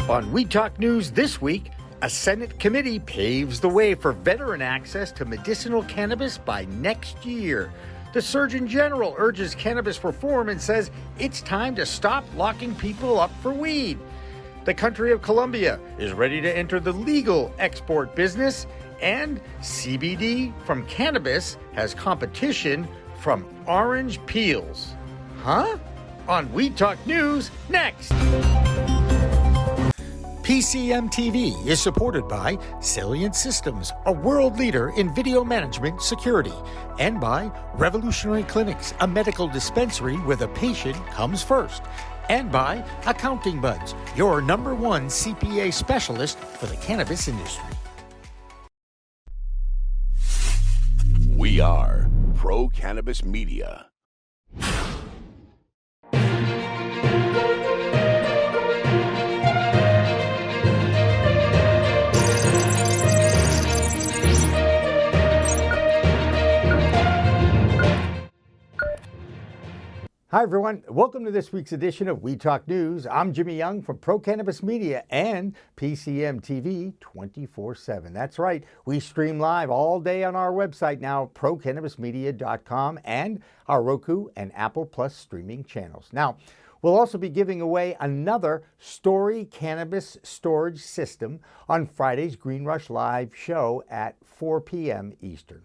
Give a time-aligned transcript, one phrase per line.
[0.00, 1.70] Up on Weed Talk News this week,
[2.02, 7.72] a Senate committee paves the way for veteran access to medicinal cannabis by next year.
[8.14, 13.30] The Surgeon General urges cannabis reform and says it's time to stop locking people up
[13.42, 13.98] for weed.
[14.64, 18.66] The country of Colombia is ready to enter the legal export business,
[19.02, 22.88] and CBD from cannabis has competition
[23.20, 24.94] from orange peels.
[25.42, 25.78] Huh?
[26.26, 28.12] On Weed Talk News next.
[30.50, 36.52] PCM TV is supported by Salient Systems, a world leader in video management security,
[36.98, 41.84] and by Revolutionary Clinics, a medical dispensary where the patient comes first,
[42.30, 47.70] and by Accounting Buds, your number one CPA specialist for the cannabis industry.
[51.28, 53.86] We are Pro Cannabis Media.
[70.32, 70.84] Hi, everyone.
[70.88, 73.04] Welcome to this week's edition of Weed Talk News.
[73.04, 78.12] I'm Jimmy Young from Pro Cannabis Media and PCM TV 24 7.
[78.12, 78.62] That's right.
[78.84, 84.86] We stream live all day on our website now, procannabismedia.com, and our Roku and Apple
[84.86, 86.10] Plus streaming channels.
[86.12, 86.36] Now,
[86.80, 93.34] We'll also be giving away another Story Cannabis Storage System on Friday's Green Rush Live
[93.34, 95.12] show at 4 p.m.
[95.20, 95.64] Eastern.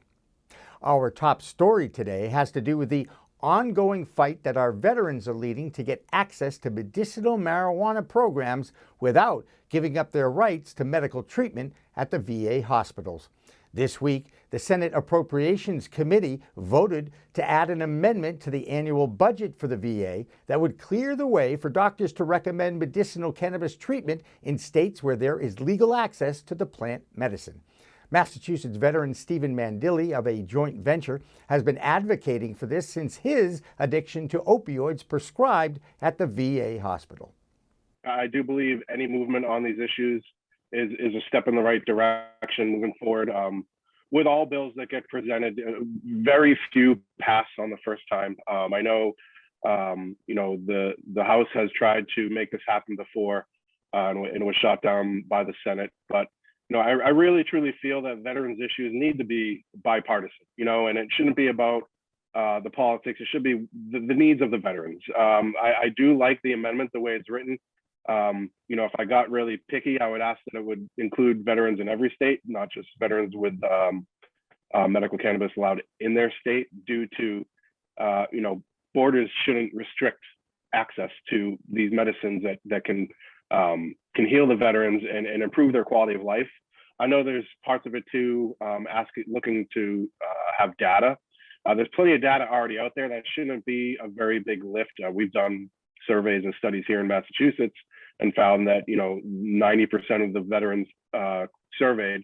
[0.83, 3.07] Our top story today has to do with the
[3.45, 9.45] ongoing fight that our veterans are leading to get access to medicinal marijuana programs without
[9.69, 13.29] giving up their rights to medical treatment at the VA hospitals.
[13.71, 19.59] This week, the Senate Appropriations Committee voted to add an amendment to the annual budget
[19.59, 24.23] for the VA that would clear the way for doctors to recommend medicinal cannabis treatment
[24.41, 27.61] in states where there is legal access to the plant medicine.
[28.11, 33.61] Massachusetts veteran Stephen Mandile of a joint venture has been advocating for this since his
[33.79, 37.33] addiction to opioids prescribed at the VA hospital.
[38.05, 40.23] I do believe any movement on these issues
[40.71, 43.29] is, is a step in the right direction moving forward.
[43.29, 43.65] Um,
[44.11, 48.35] with all bills that get presented, uh, very few pass on the first time.
[48.49, 49.13] Um, I know,
[49.67, 53.47] um, you know, the the House has tried to make this happen before,
[53.93, 55.91] uh, and, and was shot down by the Senate.
[56.07, 56.27] But
[56.69, 60.65] you know, I, I really truly feel that veterans issues need to be bipartisan, you
[60.65, 61.83] know, and it shouldn't be about
[62.35, 63.19] uh, the politics.
[63.21, 65.01] It should be the, the needs of the veterans.
[65.17, 67.57] Um, I, I, do like the amendment the way it's written.
[68.09, 71.45] Um, you know, if I got really picky, I would ask that it would include
[71.45, 74.05] veterans in every state, not just veterans with um,
[74.73, 77.45] uh, medical cannabis allowed in their state, due to,
[78.01, 78.61] uh, you know,
[78.93, 80.19] borders shouldn't restrict
[80.73, 83.07] access to these medicines that that can
[83.51, 86.47] um, can heal the veterans and, and improve their quality of life.
[86.99, 91.17] I know there's parts of it too, um, asking, looking to uh, have data.
[91.65, 93.09] Uh, there's plenty of data already out there.
[93.09, 94.91] That shouldn't be a very big lift.
[95.05, 95.69] Uh, we've done
[96.07, 97.75] surveys and studies here in Massachusetts
[98.19, 101.47] and found that you know 90% of the veterans uh,
[101.77, 102.21] surveyed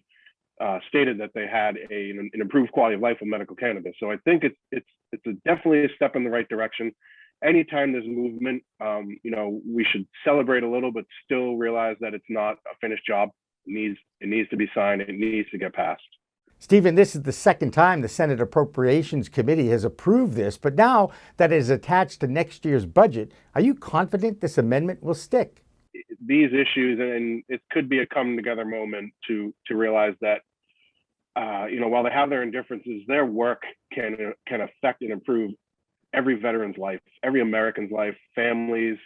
[0.60, 3.94] uh, stated that they had a, an improved quality of life with medical cannabis.
[3.98, 6.92] So I think it's it's it's definitely a step in the right direction
[7.42, 12.14] anytime there's movement, um, you know, we should celebrate a little, but still realize that
[12.14, 13.30] it's not a finished job.
[13.66, 15.02] It needs it needs to be signed.
[15.02, 16.02] It needs to get passed.
[16.58, 21.10] Stephen, this is the second time the Senate Appropriations Committee has approved this, but now
[21.36, 25.64] that it is attached to next year's budget, are you confident this amendment will stick?
[26.24, 30.42] These issues, and it could be a come together moment to to realize that
[31.34, 35.52] uh, you know, while they have their indifferences, their work can can affect and improve
[36.14, 38.98] every veteran's life, every American's life, families,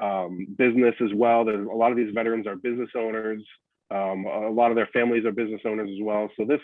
[0.00, 1.44] um, business as well.
[1.44, 3.42] There's a lot of these veterans are business owners.
[3.90, 6.28] Um, a lot of their families are business owners as well.
[6.36, 6.60] So this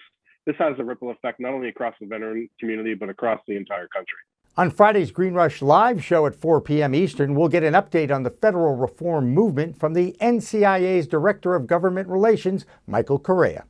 [0.46, 3.88] this has a ripple effect not only across the veteran community but across the entire
[3.88, 4.18] country.
[4.58, 6.94] On Friday's Green Rush live show at 4 p.m.
[6.94, 11.66] Eastern, we'll get an update on the federal reform movement from the NCIA's Director of
[11.66, 13.64] Government Relations, Michael Correia.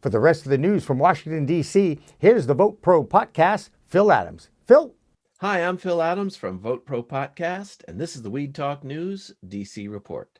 [0.00, 4.10] For the rest of the news from Washington, D.C., here's the Vote Pro podcast, Phil
[4.10, 4.48] Adams.
[4.66, 4.92] Phil?
[5.42, 9.32] Hi, I'm Phil Adams from Vote Pro Podcast, and this is the Weed Talk News
[9.44, 10.38] DC report.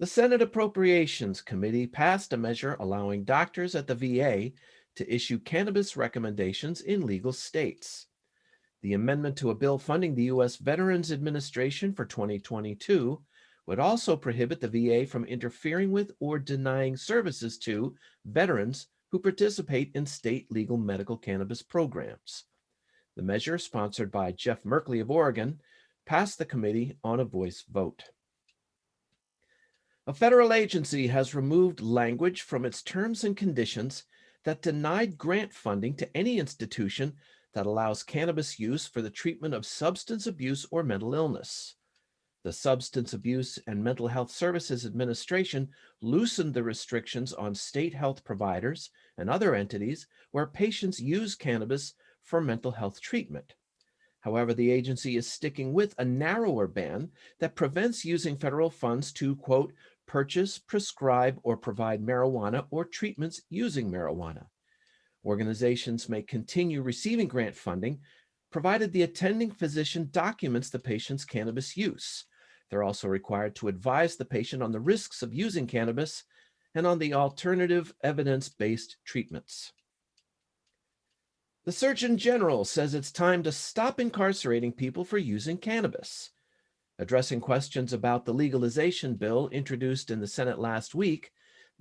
[0.00, 4.50] The Senate Appropriations Committee passed a measure allowing doctors at the VA
[4.96, 8.08] to issue cannabis recommendations in legal states.
[8.82, 10.56] The amendment to a bill funding the U.S.
[10.56, 13.22] Veterans Administration for 2022
[13.68, 17.94] would also prohibit the VA from interfering with or denying services to
[18.24, 22.46] veterans who participate in state legal medical cannabis programs.
[23.16, 25.60] The measure, sponsored by Jeff Merkley of Oregon,
[26.04, 28.04] passed the committee on a voice vote.
[30.06, 34.04] A federal agency has removed language from its terms and conditions
[34.44, 37.14] that denied grant funding to any institution
[37.54, 41.74] that allows cannabis use for the treatment of substance abuse or mental illness.
[42.44, 45.68] The Substance Abuse and Mental Health Services Administration
[46.00, 51.94] loosened the restrictions on state health providers and other entities where patients use cannabis
[52.26, 53.54] for mental health treatment.
[54.20, 59.36] However, the agency is sticking with a narrower ban that prevents using federal funds to,
[59.36, 59.72] quote,
[60.06, 64.46] purchase, prescribe, or provide marijuana or treatments using marijuana.
[65.24, 68.00] Organizations may continue receiving grant funding
[68.50, 72.24] provided the attending physician documents the patient's cannabis use.
[72.68, 76.24] They're also required to advise the patient on the risks of using cannabis
[76.74, 79.72] and on the alternative evidence based treatments.
[81.66, 86.30] The Surgeon General says it's time to stop incarcerating people for using cannabis.
[87.00, 91.32] Addressing questions about the legalization bill introduced in the Senate last week,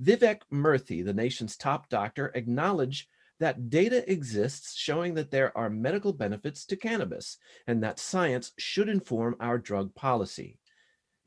[0.01, 3.07] Vivek Murthy, the nation's top doctor, acknowledged
[3.39, 7.37] that data exists showing that there are medical benefits to cannabis
[7.67, 10.57] and that science should inform our drug policy.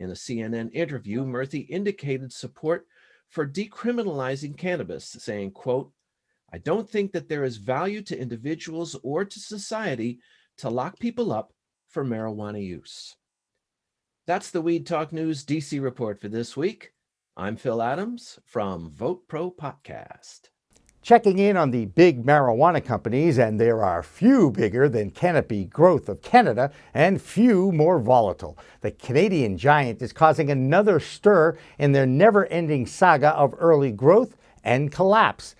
[0.01, 2.89] In a CNN interview, Murthy indicated support
[3.29, 5.93] for decriminalizing cannabis, saying, quote,
[6.51, 10.21] I don't think that there is value to individuals or to society
[10.59, 11.53] to lock people up
[11.89, 13.17] for marijuana use.
[14.27, 16.93] That's the Weed Talk News DC report for this week.
[17.37, 20.49] I'm Phil Adams from Vote Pro Podcast.
[21.03, 26.09] Checking in on the big marijuana companies, and there are few bigger than Canopy Growth
[26.09, 28.59] of Canada and few more volatile.
[28.81, 34.37] The Canadian giant is causing another stir in their never ending saga of early growth
[34.65, 35.55] and collapse.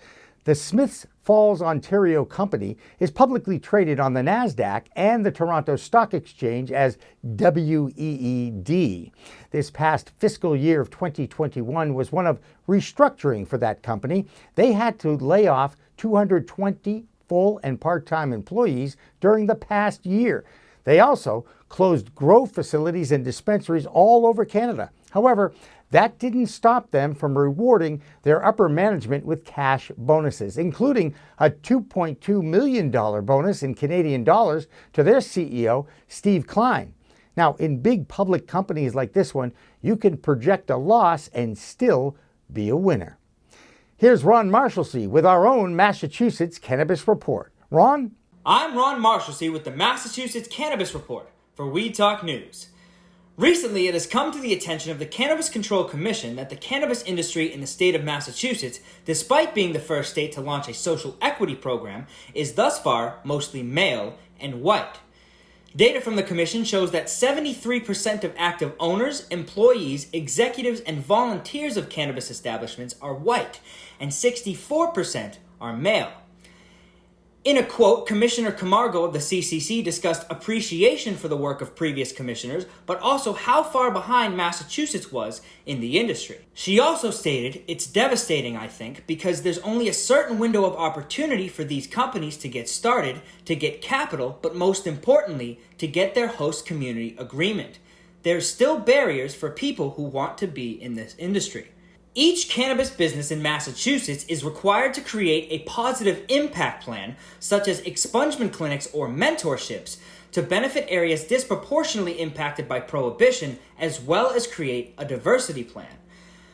[0.49, 6.15] The Smiths Falls, Ontario company is publicly traded on the NASDAQ and the Toronto Stock
[6.15, 9.11] Exchange as WEED.
[9.51, 14.25] This past fiscal year of 2021 was one of restructuring for that company.
[14.55, 20.45] They had to lay off 220 full and part time employees during the past year.
[20.83, 24.89] They also closed grow facilities and dispensaries all over Canada.
[25.11, 25.53] However,
[25.91, 32.43] that didn't stop them from rewarding their upper management with cash bonuses, including a $2.2
[32.43, 36.93] million bonus in Canadian dollars to their CEO, Steve Klein.
[37.35, 42.17] Now, in big public companies like this one, you can project a loss and still
[42.51, 43.17] be a winner.
[43.97, 47.51] Here's Ron Marshalsea with our own Massachusetts Cannabis Report.
[47.69, 48.11] Ron?
[48.45, 52.69] I'm Ron Marshalsea with the Massachusetts Cannabis Report for Weed Talk News.
[53.39, 57.01] Recently, it has come to the attention of the Cannabis Control Commission that the cannabis
[57.03, 61.15] industry in the state of Massachusetts, despite being the first state to launch a social
[61.21, 64.99] equity program, is thus far mostly male and white.
[65.73, 71.87] Data from the Commission shows that 73% of active owners, employees, executives, and volunteers of
[71.87, 73.61] cannabis establishments are white,
[74.01, 76.11] and 64% are male.
[77.45, 82.11] In a quote, Commissioner Camargo of the CCC discussed appreciation for the work of previous
[82.11, 86.39] commissioners, but also how far behind Massachusetts was in the industry.
[86.53, 91.47] She also stated, It's devastating, I think, because there's only a certain window of opportunity
[91.47, 96.27] for these companies to get started, to get capital, but most importantly, to get their
[96.27, 97.79] host community agreement.
[98.23, 101.71] There's still barriers for people who want to be in this industry.
[102.15, 107.81] Each cannabis business in Massachusetts is required to create a positive impact plan, such as
[107.81, 109.97] expungement clinics or mentorships,
[110.31, 115.97] to benefit areas disproportionately impacted by prohibition, as well as create a diversity plan.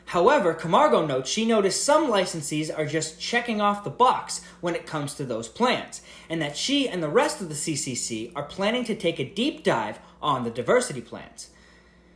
[0.07, 4.85] However, Camargo notes she noticed some licensees are just checking off the box when it
[4.85, 8.83] comes to those plans, and that she and the rest of the CCC are planning
[8.83, 11.49] to take a deep dive on the diversity plans.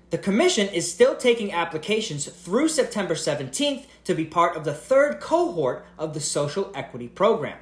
[0.10, 5.20] The Commission is still taking applications through September 17th to be part of the third
[5.20, 7.60] cohort of the Social Equity Program.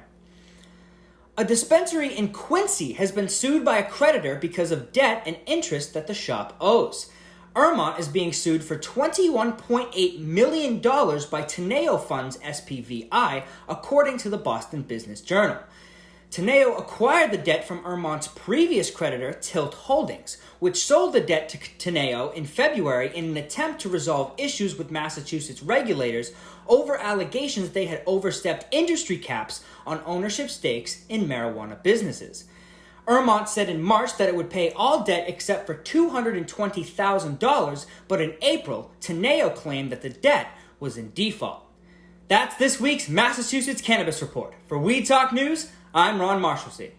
[1.36, 5.92] A dispensary in Quincy has been sued by a creditor because of debt and interest
[5.92, 7.10] that the shop owes.
[7.54, 14.82] Ermont is being sued for $21.8 million by Teneo Funds SPVI, according to the Boston
[14.82, 15.58] Business Journal.
[16.30, 21.58] Teneo acquired the debt from Ermont's previous creditor, Tilt Holdings, which sold the debt to
[21.58, 26.32] Teneo in February in an attempt to resolve issues with Massachusetts regulators
[26.68, 32.44] over allegations they had overstepped industry caps on ownership stakes in marijuana businesses.
[33.06, 38.34] Ermont said in March that it would pay all debt except for $220,000, but in
[38.42, 41.64] April, Teneo claimed that the debt was in default.
[42.28, 44.52] That's this week's Massachusetts Cannabis Report.
[44.66, 46.90] For Weed Talk News, I'm Ron Marshalsea.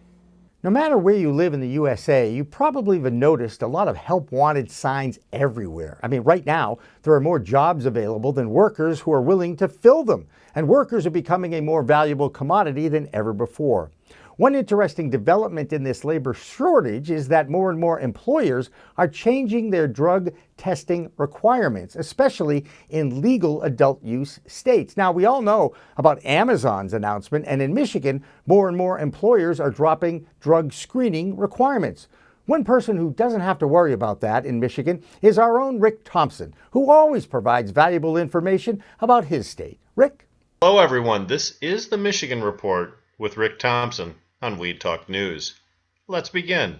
[0.63, 3.95] No matter where you live in the USA, you probably have noticed a lot of
[3.95, 5.99] help wanted signs everywhere.
[6.01, 9.67] I mean, right now, there are more jobs available than workers who are willing to
[9.67, 13.91] fill them, and workers are becoming a more valuable commodity than ever before.
[14.39, 19.69] One interesting development in this labor shortage is that more and more employers are changing
[19.69, 24.95] their drug testing requirements, especially in legal adult use states.
[24.95, 29.69] Now, we all know about Amazon's announcement, and in Michigan, more and more employers are
[29.69, 32.07] dropping drug screening requirements.
[32.45, 36.05] One person who doesn't have to worry about that in Michigan is our own Rick
[36.05, 39.81] Thompson, who always provides valuable information about his state.
[39.97, 40.29] Rick?
[40.61, 41.27] Hello, everyone.
[41.27, 45.59] This is the Michigan Report with Rick Thompson on Weed Talk News.
[46.07, 46.79] Let's begin.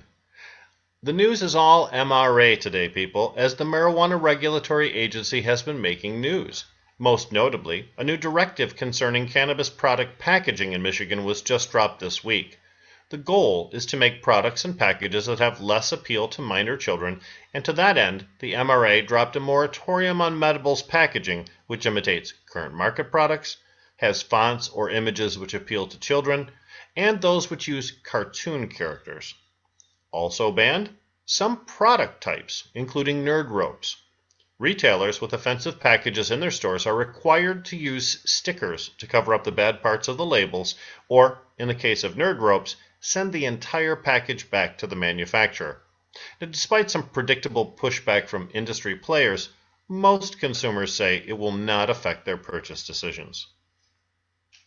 [1.04, 6.22] The news is all MRA today, people, as the Marijuana Regulatory Agency has been making
[6.22, 6.64] news.
[6.98, 12.24] Most notably, a new directive concerning cannabis product packaging in Michigan was just dropped this
[12.24, 12.60] week.
[13.10, 17.20] The goal is to make products and packages that have less appeal to minor children,
[17.54, 22.74] and to that end, the MRA dropped a moratorium on Medibles packaging, which imitates current
[22.74, 23.58] market products,
[23.98, 26.50] has fonts or images which appeal to children,
[27.00, 29.34] and those which use cartoon characters.
[30.12, 30.90] Also banned,
[31.26, 33.96] some product types, including nerd ropes.
[34.60, 39.46] Retailers with offensive packages in their stores are required to use stickers to cover up
[39.46, 40.76] the bad parts of the labels,
[41.08, 45.82] or, in the case of nerd ropes, send the entire package back to the manufacturer.
[46.42, 49.48] Now, despite some predictable pushback from industry players,
[49.88, 53.48] most consumers say it will not affect their purchase decisions.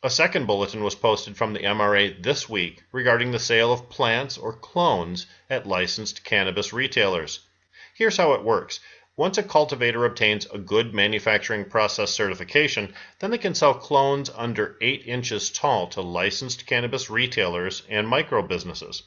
[0.05, 4.37] A second bulletin was posted from the MRA this week regarding the sale of plants
[4.37, 7.47] or clones at licensed cannabis retailers.
[7.95, 8.81] Here's how it works.
[9.17, 14.77] Once a cultivator obtains a good manufacturing process certification, then they can sell clones under
[14.81, 19.05] 8 inches tall to licensed cannabis retailers and micro businesses.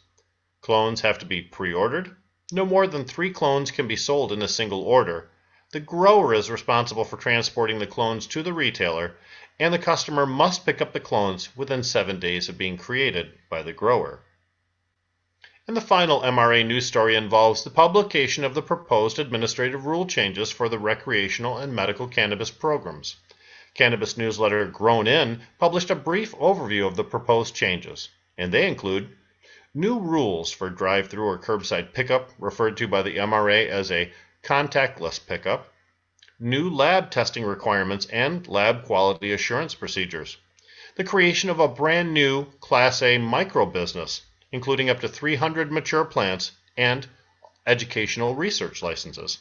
[0.62, 2.16] Clones have to be pre ordered.
[2.54, 5.30] No more than three clones can be sold in a single order.
[5.72, 9.18] The grower is responsible for transporting the clones to the retailer,
[9.60, 13.62] and the customer must pick up the clones within seven days of being created by
[13.62, 14.22] the grower.
[15.68, 20.52] And the final MRA news story involves the publication of the proposed administrative rule changes
[20.52, 23.16] for the recreational and medical cannabis programs.
[23.74, 29.10] Cannabis newsletter Grown In published a brief overview of the proposed changes, and they include
[29.74, 34.14] new rules for drive through or curbside pickup, referred to by the MRA as a
[34.44, 35.74] contactless pickup,
[36.40, 40.38] new lab testing requirements and lab quality assurance procedures,
[40.96, 46.06] the creation of a brand new Class A micro business, including up to 300 mature
[46.06, 47.08] plants and
[47.66, 49.40] educational research licenses.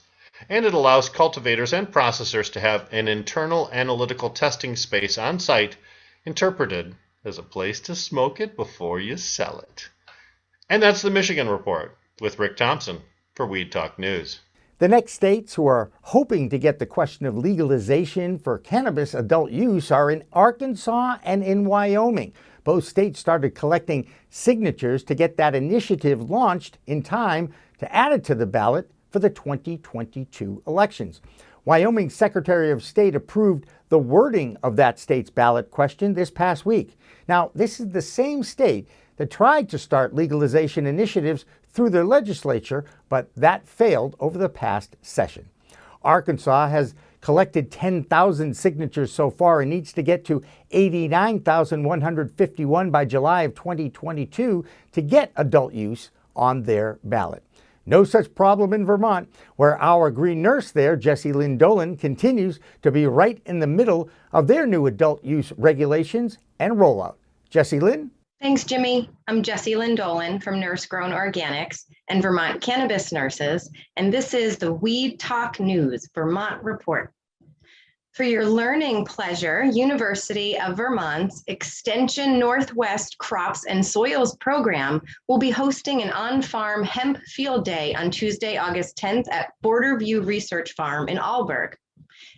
[0.49, 5.77] And it allows cultivators and processors to have an internal analytical testing space on site
[6.25, 9.89] interpreted as a place to smoke it before you sell it.
[10.69, 13.03] And that's the Michigan Report with Rick Thompson
[13.35, 14.41] for Weed Talk News.
[14.79, 19.53] The next states who are hoping to get the question of legalization for cannabis adult
[19.53, 22.33] use are in Arkansas and in Wyoming.
[22.65, 28.25] Both states started collecting signatures to get that initiative launched in time to add it
[28.25, 31.21] to the ballot for the 2022 elections.
[31.65, 36.99] Wyoming's Secretary of State approved the wording of that state's ballot question this past week.
[37.29, 38.89] Now, this is the same state
[39.19, 44.97] that tried to start legalization initiatives through their legislature, but that failed over the past
[45.03, 45.49] session.
[46.03, 53.43] Arkansas has collected 10,000 signatures so far and needs to get to 89,151 by July
[53.43, 57.43] of 2022 to get adult use on their ballot.
[57.87, 63.07] No such problem in Vermont, where our green nurse there, Jessilyn Dolan, continues to be
[63.07, 67.17] right in the middle of their new adult use regulations and rollout.
[67.51, 68.11] Jessilyn?
[68.41, 69.09] Thanks, Jimmy.
[69.29, 74.73] I'm Jessilyn Dolan from Nurse Grown Organics and Vermont Cannabis Nurses, and this is the
[74.73, 77.13] Weed Talk News Vermont Report.
[78.13, 85.51] For your learning pleasure, University of Vermont's Extension Northwest Crops and Soils program will be
[85.51, 91.09] hosting an on-farm hemp field day on Tuesday, August 10th at Border View Research Farm
[91.09, 91.77] in Alburgh.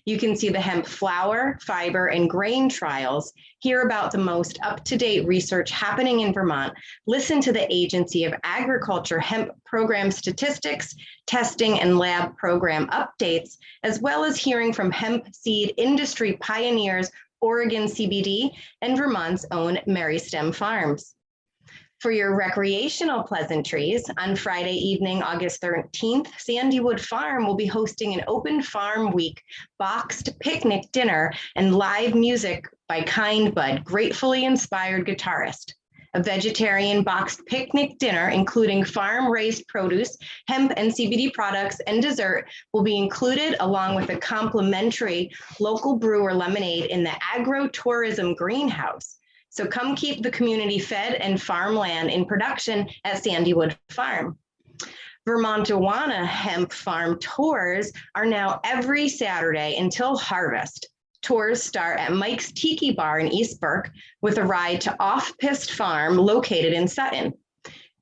[0.06, 4.84] You can see the hemp flower, fiber, and grain trials, hear about the most up
[4.84, 6.74] to date research happening in Vermont,
[7.08, 10.94] listen to the Agency of Agriculture hemp program statistics,
[11.26, 17.10] testing, and lab program updates, as well as hearing from hemp seed industry pioneers
[17.40, 21.16] Oregon CBD and Vermont's own Mary Stem Farms.
[22.06, 28.22] For your recreational pleasantries, on Friday evening, August 13th, Sandywood Farm will be hosting an
[28.28, 29.42] open farm week
[29.80, 35.72] boxed picnic dinner and live music by Kind Bud, gratefully inspired guitarist.
[36.14, 42.46] A vegetarian boxed picnic dinner, including farm raised produce, hemp and CBD products, and dessert,
[42.72, 49.18] will be included along with a complimentary local brewer lemonade in the agro-tourism greenhouse.
[49.50, 54.38] So come keep the community fed and farmland in production at Sandywood Farm.
[55.26, 55.66] Vermont.
[55.66, 60.88] Vermontawana hemp farm tours are now every Saturday until harvest.
[61.22, 65.72] Tours start at Mike's Tiki Bar in East Burke with a ride to Off Pist
[65.72, 67.32] Farm located in Sutton.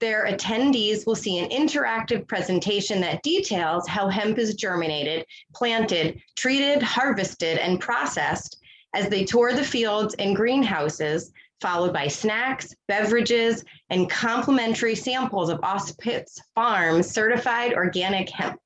[0.01, 5.25] Their attendees will see an interactive presentation that details how hemp is germinated,
[5.55, 8.59] planted, treated, harvested, and processed
[8.95, 15.61] as they tour the fields and greenhouses, followed by snacks, beverages, and complimentary samples of
[15.61, 18.59] Ospitz Farm certified organic hemp.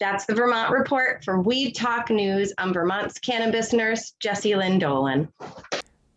[0.00, 2.52] That's the Vermont Report for Weed Talk News.
[2.58, 5.28] I'm Vermont's cannabis nurse, Jessilyn Dolan.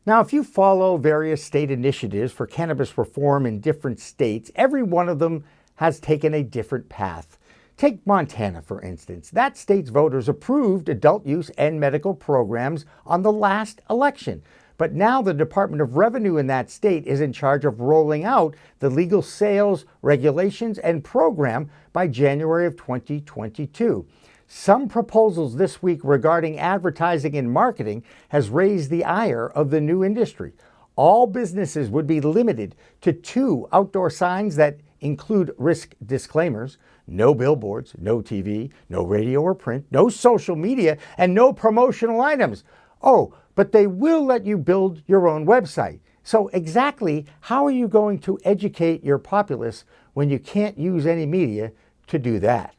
[0.06, 5.08] Now, if you follow various state initiatives for cannabis reform in different states, every one
[5.08, 5.44] of them
[5.76, 7.38] has taken a different path.
[7.80, 9.30] Take Montana, for instance.
[9.30, 14.44] That state's voters approved adult use and medical programs on the last election.
[14.78, 18.58] But now the Department of Revenue in that state is in charge of rolling out
[18.80, 24.06] the legal sales regulations and program by January of 2022.
[24.46, 30.04] Some proposals this week regarding advertising and marketing has raised the ire of the new
[30.04, 30.52] industry.
[30.98, 36.78] All businesses would be limited to two outdoor signs that include risk disclaimers,
[37.12, 42.64] no billboards, no TV, no radio or print, no social media, and no promotional items.
[43.02, 46.00] Oh, but they will let you build your own website.
[46.24, 51.26] So, exactly how are you going to educate your populace when you can't use any
[51.26, 51.72] media
[52.08, 52.76] to do that?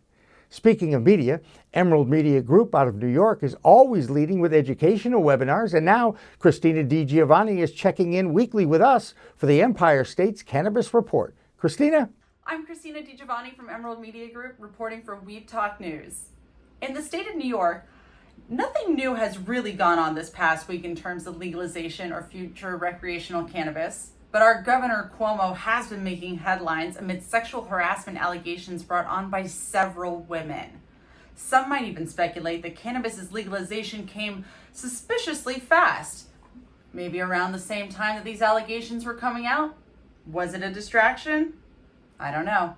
[0.52, 1.40] Speaking of media,
[1.72, 6.16] Emerald Media Group out of New York is always leading with educational webinars, and now
[6.40, 11.36] Christina DiGiovanni is checking in weekly with us for the Empire State's Cannabis Report.
[11.56, 12.10] Christina?
[12.46, 16.30] I'm Christina DiGiovanni from Emerald Media Group reporting for Weed Talk News.
[16.82, 17.86] In the state of New York,
[18.52, 22.76] Nothing new has really gone on this past week in terms of legalization or future
[22.76, 29.06] recreational cannabis, but our Governor Cuomo has been making headlines amid sexual harassment allegations brought
[29.06, 30.80] on by several women.
[31.36, 36.26] Some might even speculate that cannabis's legalization came suspiciously fast,
[36.92, 39.76] maybe around the same time that these allegations were coming out.
[40.26, 41.52] Was it a distraction?
[42.20, 42.76] I don't know.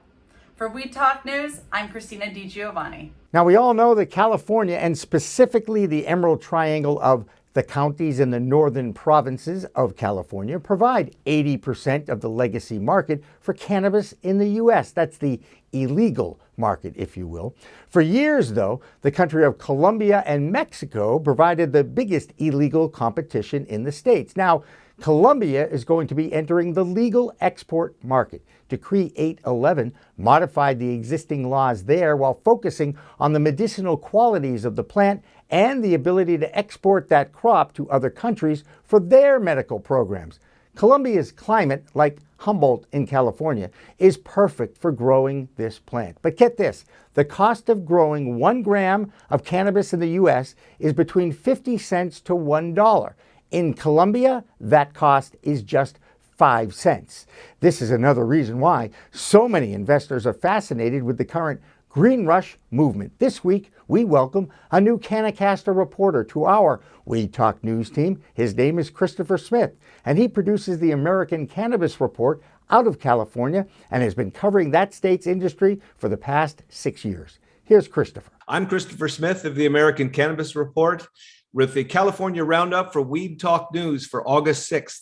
[0.54, 3.10] For Weed Talk News, I'm Christina DiGiovanni.
[3.32, 8.30] Now, we all know that California, and specifically the Emerald Triangle of the counties in
[8.30, 14.48] the northern provinces of California, provide 80% of the legacy market for cannabis in the
[14.50, 14.92] U.S.
[14.92, 15.40] That's the
[15.72, 17.56] illegal market, if you will.
[17.88, 23.82] For years, though, the country of Colombia and Mexico provided the biggest illegal competition in
[23.82, 24.36] the states.
[24.36, 24.62] Now,
[25.00, 28.44] Colombia is going to be entering the legal export market.
[28.68, 34.84] Decree 811 modified the existing laws there while focusing on the medicinal qualities of the
[34.84, 40.38] plant and the ability to export that crop to other countries for their medical programs.
[40.74, 46.16] Colombia's climate, like Humboldt in California, is perfect for growing this plant.
[46.22, 50.54] But get this the cost of growing one gram of cannabis in the U.S.
[50.78, 53.14] is between 50 cents to $1.
[53.52, 55.98] In Colombia, that cost is just
[56.38, 57.26] 5 cents.
[57.60, 61.60] This is another reason why so many investors are fascinated with the current
[61.90, 63.12] green rush movement.
[63.18, 68.22] This week, we welcome a new Cannacaster reporter to our Weed Talk News team.
[68.32, 73.66] His name is Christopher Smith, and he produces the American Cannabis Report out of California
[73.90, 77.38] and has been covering that state's industry for the past six years.
[77.64, 78.32] Here's Christopher.
[78.48, 81.06] I'm Christopher Smith of the American Cannabis Report
[81.52, 85.00] with the California Roundup for Weed Talk News for August 6th.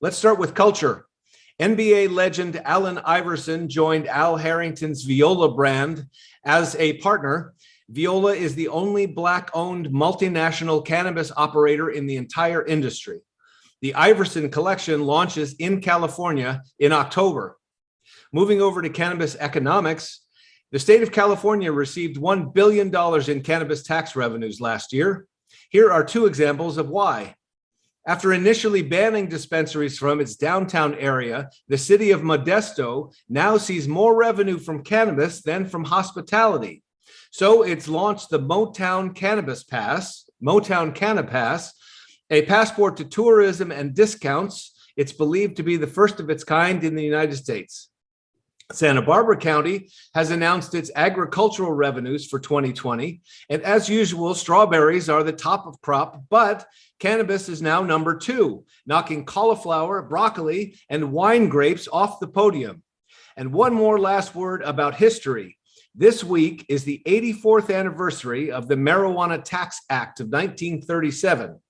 [0.00, 1.06] Let's start with culture.
[1.60, 6.06] NBA legend Allen Iverson joined Al Harrington's Viola brand
[6.44, 7.54] as a partner.
[7.88, 13.20] Viola is the only Black owned multinational cannabis operator in the entire industry.
[13.82, 17.58] The Iverson collection launches in California in October.
[18.32, 20.22] Moving over to cannabis economics,
[20.72, 22.88] the state of California received $1 billion
[23.30, 25.28] in cannabis tax revenues last year.
[25.74, 27.34] Here are two examples of why.
[28.06, 34.14] After initially banning dispensaries from its downtown area, the city of Modesto now sees more
[34.14, 36.84] revenue from cannabis than from hospitality.
[37.32, 41.70] So it's launched the Motown Cannabis Pass, Motown Cannapass,
[42.30, 44.80] a passport to tourism and discounts.
[44.96, 47.88] It's believed to be the first of its kind in the United States.
[48.74, 53.20] Santa Barbara County has announced its agricultural revenues for 2020.
[53.48, 56.66] And as usual, strawberries are the top of crop, but
[56.98, 62.82] cannabis is now number two, knocking cauliflower, broccoli, and wine grapes off the podium.
[63.36, 65.56] And one more last word about history.
[65.94, 71.60] This week is the 84th anniversary of the Marijuana Tax Act of 1937.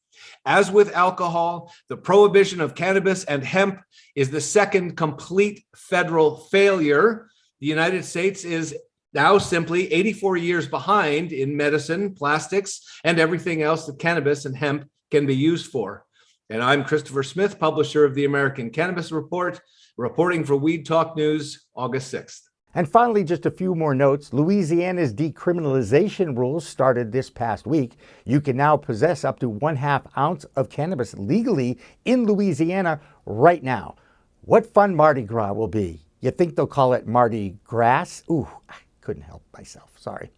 [0.45, 3.81] As with alcohol, the prohibition of cannabis and hemp
[4.15, 7.29] is the second complete federal failure.
[7.61, 8.77] The United States is
[9.15, 14.89] now simply 84 years behind in medicine, plastics, and everything else that cannabis and hemp
[15.11, 16.05] can be used for.
[16.51, 19.61] And I'm Christopher Smith, publisher of the American Cannabis Report,
[19.97, 22.41] reporting for Weed Talk News, August 6th.
[22.75, 24.33] And finally, just a few more notes.
[24.33, 27.97] Louisiana's decriminalization rules started this past week.
[28.25, 33.63] You can now possess up to one half ounce of cannabis legally in Louisiana right
[33.63, 33.95] now.
[34.43, 36.01] What fun Mardi Gras will be.
[36.21, 38.23] You think they'll call it Mardi Gras?
[38.31, 39.93] Ooh, I couldn't help myself.
[39.97, 40.31] Sorry.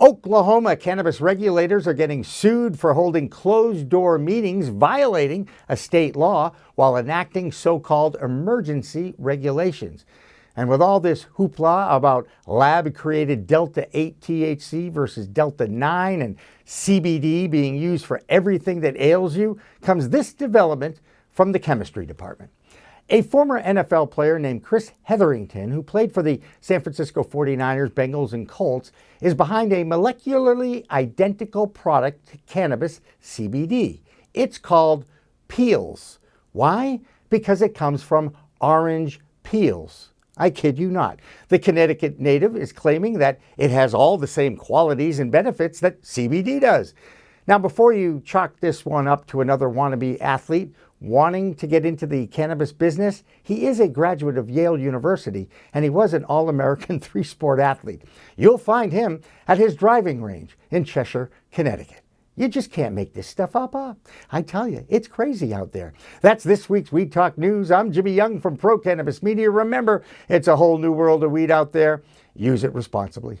[0.00, 6.52] Oklahoma cannabis regulators are getting sued for holding closed door meetings violating a state law
[6.76, 10.06] while enacting so called emergency regulations.
[10.58, 16.36] And with all this hoopla about lab created Delta 8 THC versus Delta 9 and
[16.66, 20.98] CBD being used for everything that ails you, comes this development
[21.30, 22.50] from the chemistry department.
[23.08, 28.32] A former NFL player named Chris Hetherington, who played for the San Francisco 49ers, Bengals,
[28.32, 28.90] and Colts,
[29.22, 34.00] is behind a molecularly identical product to cannabis CBD.
[34.34, 35.04] It's called
[35.46, 36.18] Peels.
[36.50, 36.98] Why?
[37.30, 40.10] Because it comes from orange peels.
[40.38, 41.18] I kid you not.
[41.48, 46.02] The Connecticut native is claiming that it has all the same qualities and benefits that
[46.02, 46.94] CBD does.
[47.46, 52.06] Now, before you chalk this one up to another wannabe athlete wanting to get into
[52.06, 56.48] the cannabis business, he is a graduate of Yale University and he was an All
[56.48, 58.02] American three sport athlete.
[58.36, 62.02] You'll find him at his driving range in Cheshire, Connecticut.
[62.38, 63.72] You just can't make this stuff up.
[63.72, 63.94] Huh?
[64.30, 65.92] I tell you, it's crazy out there.
[66.20, 67.72] That's this week's Weed Talk News.
[67.72, 69.50] I'm Jimmy Young from Pro Cannabis Media.
[69.50, 72.04] Remember, it's a whole new world of weed out there.
[72.36, 73.40] Use it responsibly.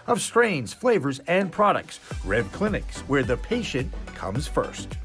[0.11, 1.99] of strains, flavors, and products.
[2.25, 4.97] Rev Clinics, where the patient comes first.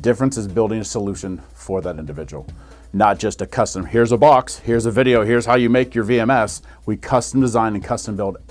[0.00, 2.46] Difference is building a solution for that individual,
[2.92, 3.84] not just a custom.
[3.84, 6.62] Here's a box, here's a video, here's how you make your VMS.
[6.86, 8.36] We custom design and custom build